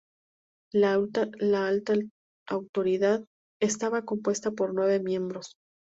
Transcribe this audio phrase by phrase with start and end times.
[0.73, 1.25] La Alta
[2.47, 3.23] Autoridad
[3.61, 5.57] estaba compuesta por nueve miembros.